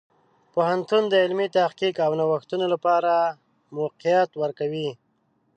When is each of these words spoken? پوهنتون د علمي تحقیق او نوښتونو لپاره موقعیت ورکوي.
پوهنتون 0.53 1.03
د 1.09 1.13
علمي 1.23 1.47
تحقیق 1.57 1.95
او 2.05 2.11
نوښتونو 2.19 2.65
لپاره 2.73 3.11
موقعیت 3.77 4.31
ورکوي. 4.41 4.89